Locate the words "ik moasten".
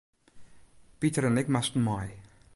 1.37-1.83